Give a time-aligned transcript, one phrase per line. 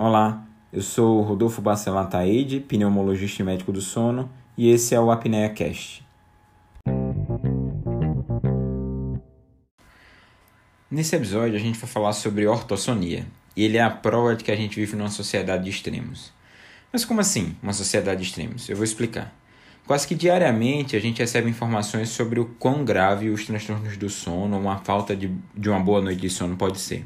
[0.00, 5.10] Olá, eu sou Rodolfo Bacelar Taide, pneumologista e médico do sono, e esse é o
[5.10, 6.06] Apnea Cast.
[10.88, 13.26] Nesse episódio a gente vai falar sobre ortossonia,
[13.56, 16.32] e ele é a prova de que a gente vive numa sociedade de extremos.
[16.92, 18.68] Mas como assim, uma sociedade de extremos?
[18.68, 19.34] Eu vou explicar.
[19.84, 24.54] Quase que diariamente a gente recebe informações sobre o quão grave os transtornos do sono
[24.54, 27.04] ou uma falta de, de uma boa noite de sono pode ser.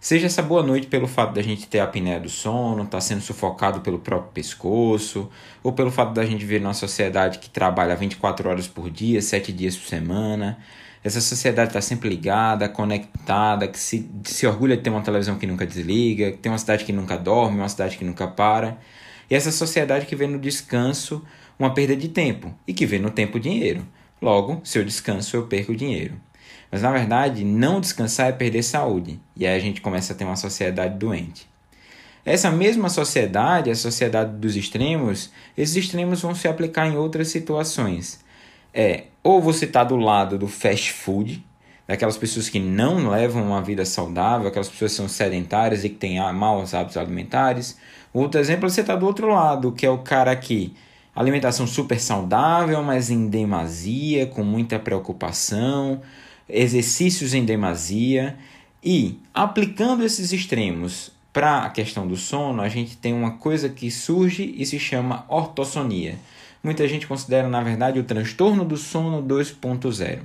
[0.00, 3.00] Seja essa boa noite pelo fato da gente ter a apneia do sono, estar tá
[3.00, 5.28] sendo sufocado pelo próprio pescoço,
[5.60, 9.52] ou pelo fato da gente viver numa sociedade que trabalha 24 horas por dia, 7
[9.52, 10.56] dias por semana.
[11.02, 15.46] Essa sociedade está sempre ligada, conectada, que se, se orgulha de ter uma televisão que
[15.48, 18.78] nunca desliga, que tem uma cidade que nunca dorme, uma cidade que nunca para.
[19.28, 21.24] E essa sociedade que vê no descanso
[21.58, 23.84] uma perda de tempo e que vê no tempo dinheiro.
[24.22, 26.20] Logo, se eu descanso, eu perco dinheiro.
[26.70, 30.24] Mas na verdade, não descansar é perder saúde, e aí a gente começa a ter
[30.24, 31.48] uma sociedade doente.
[32.24, 38.20] Essa mesma sociedade, a sociedade dos extremos, esses extremos vão se aplicar em outras situações.
[38.74, 41.42] É, ou você está do lado do fast food,
[41.86, 45.96] daquelas pessoas que não levam uma vida saudável, aquelas pessoas que são sedentárias e que
[45.96, 47.78] têm maus hábitos alimentares.
[48.12, 50.74] Outro exemplo, você está do outro lado, que é o cara que
[51.16, 56.02] alimentação super saudável, mas em demasia, com muita preocupação,
[56.48, 58.36] exercícios em demasia
[58.82, 63.90] e aplicando esses extremos para a questão do sono, a gente tem uma coisa que
[63.90, 66.18] surge e se chama ortossonia.
[66.62, 70.22] Muita gente considera, na verdade, o transtorno do sono 2.0.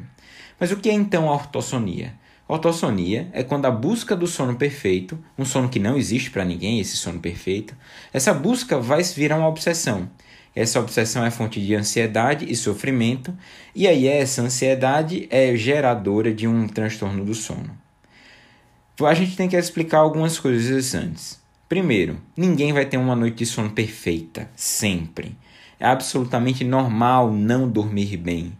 [0.60, 2.14] Mas o que é então a ortossonia?
[2.48, 6.80] Ortossonia é quando a busca do sono perfeito, um sono que não existe para ninguém,
[6.80, 7.76] esse sono perfeito,
[8.12, 10.10] essa busca vai virar uma obsessão.
[10.56, 13.36] Essa obsessão é fonte de ansiedade e sofrimento,
[13.74, 17.76] e aí essa ansiedade é geradora de um transtorno do sono.
[19.02, 21.42] A gente tem que explicar algumas coisas antes.
[21.68, 25.36] Primeiro, ninguém vai ter uma noite de sono perfeita, sempre.
[25.80, 28.54] É absolutamente normal não dormir bem.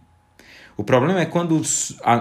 [0.76, 1.62] O problema é quando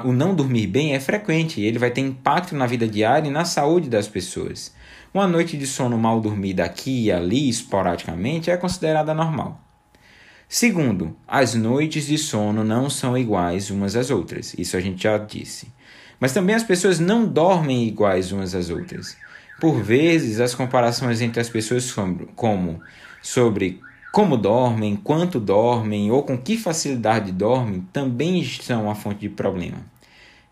[0.06, 3.46] o não dormir bem é frequente ele vai ter impacto na vida diária e na
[3.46, 4.72] saúde das pessoas.
[5.12, 9.63] Uma noite de sono mal dormida aqui e ali, esporadicamente, é considerada normal.
[10.56, 15.18] Segundo, as noites de sono não são iguais umas às outras, isso a gente já
[15.18, 15.68] disse.
[16.20, 19.18] Mas também as pessoas não dormem iguais umas às outras.
[19.60, 21.92] Por vezes, as comparações entre as pessoas
[22.36, 22.80] como
[23.20, 23.82] sobre
[24.12, 29.80] como dormem, quanto dormem ou com que facilidade dormem também são uma fonte de problema.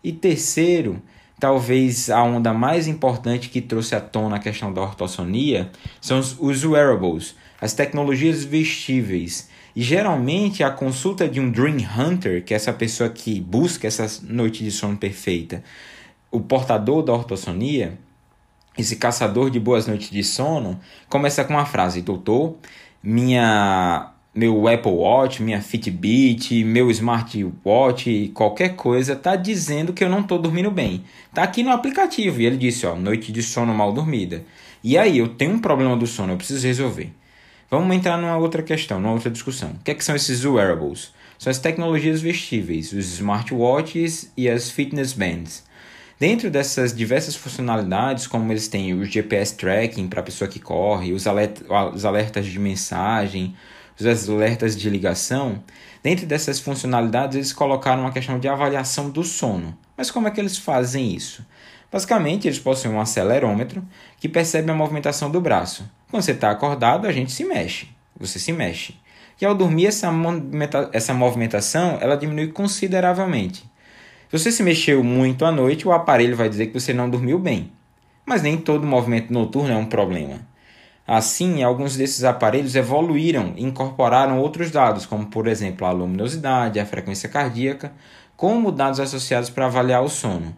[0.02, 1.00] E terceiro,
[1.38, 5.70] talvez a onda mais importante que trouxe à tona a questão da ortossonia
[6.00, 12.52] são os wearables, as tecnologias vestíveis e geralmente a consulta de um Dream Hunter, que
[12.52, 15.62] é essa pessoa que busca essa noite de sono perfeita,
[16.28, 17.96] o portador da ortossonia,
[18.76, 22.56] esse caçador de boas noites de sono, começa com uma frase: Doutor,
[23.00, 30.20] minha meu Apple Watch, minha Fitbit, meu smartwatch, qualquer coisa tá dizendo que eu não
[30.20, 31.04] estou dormindo bem.
[31.32, 34.42] Tá aqui no aplicativo e ele disse, ó, noite de sono mal dormida.
[34.82, 37.12] E aí, eu tenho um problema do sono, eu preciso resolver.
[37.72, 39.70] Vamos entrar numa outra questão, numa outra discussão.
[39.70, 41.10] O que, é que são esses wearables?
[41.38, 45.64] São as tecnologias vestíveis, os smartwatches e as fitness bands.
[46.20, 51.14] Dentro dessas diversas funcionalidades, como eles têm o GPS tracking para a pessoa que corre,
[51.14, 53.56] os, alertas de mensagem,
[53.98, 55.64] os alertas de ligação,
[56.02, 59.74] dentro dessas funcionalidades eles colocaram uma questão de avaliação do sono.
[59.96, 61.42] Mas como é que eles fazem isso?
[61.90, 63.82] Basicamente, eles possuem um acelerômetro
[64.20, 65.90] que percebe a movimentação do braço.
[66.12, 67.88] Quando você está acordado, a gente se mexe.
[68.20, 68.94] Você se mexe.
[69.40, 70.10] E ao dormir, essa,
[70.92, 73.64] essa movimentação ela diminui consideravelmente.
[74.28, 77.38] Se você se mexeu muito à noite, o aparelho vai dizer que você não dormiu
[77.38, 77.72] bem.
[78.26, 80.40] Mas nem todo movimento noturno é um problema.
[81.06, 86.84] Assim, alguns desses aparelhos evoluíram e incorporaram outros dados, como por exemplo a luminosidade, a
[86.84, 87.90] frequência cardíaca,
[88.36, 90.54] como dados associados para avaliar o sono.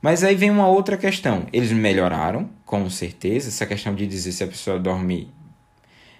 [0.00, 1.46] Mas aí vem uma outra questão.
[1.52, 5.30] Eles melhoraram, com certeza, essa questão de dizer se a pessoa dorme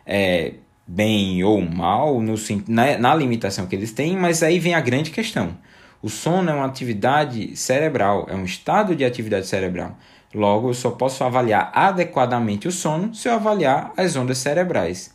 [0.04, 0.54] é,
[0.86, 2.34] bem ou mal, no,
[2.68, 5.56] na, na limitação que eles têm, mas aí vem a grande questão.
[6.02, 9.96] O sono é uma atividade cerebral, é um estado de atividade cerebral.
[10.34, 15.12] Logo, eu só posso avaliar adequadamente o sono se eu avaliar as ondas cerebrais.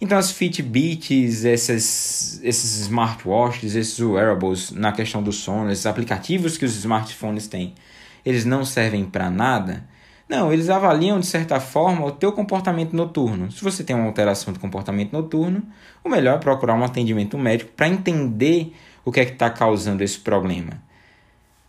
[0.00, 6.64] Então, as Fitbits, esses, esses smartwatches, esses wearables na questão do sono, esses aplicativos que
[6.64, 7.74] os smartphones têm,
[8.24, 9.84] eles não servem para nada?
[10.28, 13.50] Não, eles avaliam de certa forma o teu comportamento noturno.
[13.50, 15.62] Se você tem uma alteração de comportamento noturno,
[16.04, 18.74] o melhor é procurar um atendimento médico para entender
[19.04, 20.82] o que é que está causando esse problema.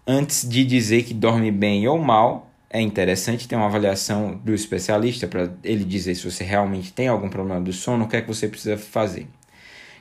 [0.06, 5.26] Antes de dizer que dorme bem ou mal, é interessante ter uma avaliação do especialista
[5.26, 8.28] para ele dizer se você realmente tem algum problema do sono, o que é que
[8.28, 9.28] você precisa fazer.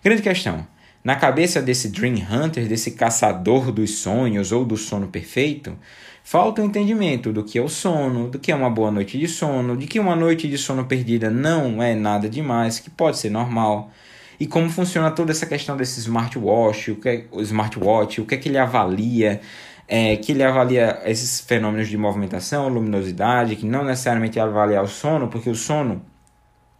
[0.02, 0.66] Grande questão.
[1.02, 5.78] Na cabeça desse Dream Hunter, desse caçador dos sonhos ou do sono perfeito,
[6.28, 9.26] falta o entendimento do que é o sono, do que é uma boa noite de
[9.26, 13.30] sono, de que uma noite de sono perdida não é nada demais, que pode ser
[13.30, 13.90] normal,
[14.38, 18.34] e como funciona toda essa questão desse smartwatch, o que é o smartwatch, o que
[18.34, 19.40] é que ele avalia,
[19.88, 25.28] é, que ele avalia esses fenômenos de movimentação, luminosidade, que não necessariamente avalia o sono,
[25.28, 26.02] porque o sono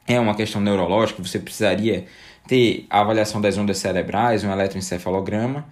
[0.07, 2.05] é uma questão neurológica, você precisaria
[2.47, 5.65] ter a avaliação das ondas cerebrais, um eletroencefalograma,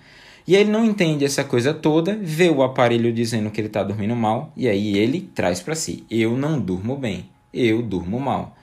[0.46, 4.14] e ele não entende essa coisa toda, vê o aparelho dizendo que ele está dormindo
[4.14, 8.56] mal, e aí ele traz para si: eu não durmo bem, eu durmo mal.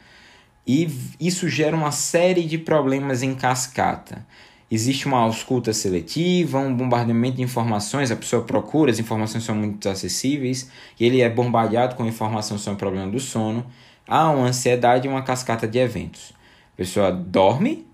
[0.65, 0.87] E
[1.19, 4.25] isso gera uma série de problemas em cascata.
[4.71, 9.87] Existe uma ausculta seletiva, um bombardeamento de informações, a pessoa procura, as informações são muito
[9.89, 13.65] acessíveis, e ele é bombardeado com informação sobre o problema do sono.
[14.07, 16.33] Há uma ansiedade e uma cascata de eventos.
[16.73, 17.85] A pessoa dorme,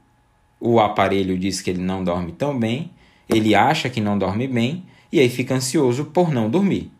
[0.59, 2.91] o aparelho diz que ele não dorme tão bem,
[3.29, 6.91] ele acha que não dorme bem e aí fica ansioso por não dormir.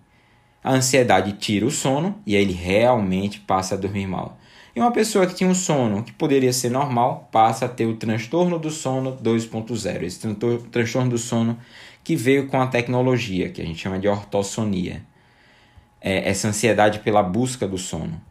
[0.64, 4.38] A ansiedade tira o sono e aí ele realmente passa a dormir mal.
[4.76, 7.96] E uma pessoa que tinha um sono que poderia ser normal passa a ter o
[7.96, 10.36] transtorno do sono 2.0, esse
[10.72, 11.58] transtorno do sono
[12.04, 15.02] que veio com a tecnologia, que a gente chama de ortossonia.
[16.02, 18.22] É essa ansiedade pela busca do sono,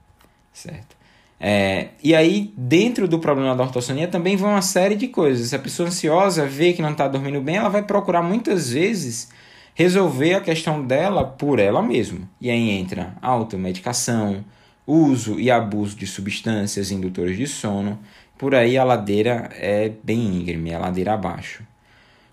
[0.52, 0.97] certo?
[1.40, 5.48] É, e aí, dentro do problema da ortossonia, também vem uma série de coisas.
[5.48, 9.28] Se a pessoa ansiosa vê que não está dormindo bem, ela vai procurar muitas vezes
[9.74, 12.28] resolver a questão dela por ela mesma.
[12.40, 14.44] E aí entra automedicação,
[14.84, 17.98] uso e abuso de substâncias indutoras de sono.
[18.36, 21.62] Por aí a ladeira é bem íngreme, a ladeira abaixo.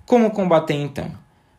[0.06, 1.12] Como combater então?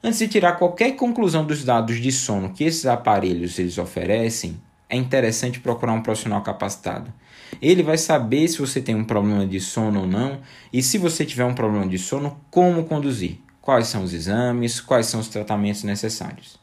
[0.02, 4.56] Antes de tirar qualquer conclusão dos dados de sono que esses aparelhos eles oferecem,
[4.88, 7.12] é interessante procurar um profissional capacitado.
[7.60, 10.40] Ele vai saber se você tem um problema de sono ou não,
[10.72, 15.06] e se você tiver um problema de sono, como conduzir, quais são os exames, quais
[15.06, 16.58] são os tratamentos necessários.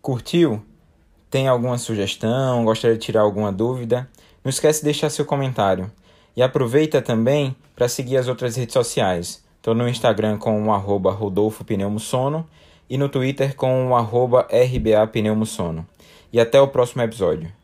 [0.00, 0.62] Curtiu?
[1.30, 2.64] Tem alguma sugestão?
[2.64, 4.08] Gostaria de tirar alguma dúvida?
[4.42, 5.90] Não esquece de deixar seu comentário.
[6.36, 9.44] E aproveita também para seguir as outras redes sociais.
[9.56, 12.48] Estou no Instagram com o arroba Rodolfo Pneumosono
[12.90, 15.86] e no Twitter com o arroba RBA Pneumosono.
[16.32, 17.59] E até o próximo episódio.